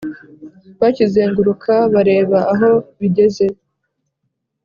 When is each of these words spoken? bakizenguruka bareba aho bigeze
bakizenguruka 0.81 1.73
bareba 1.93 2.39
aho 2.53 2.69
bigeze 2.99 3.45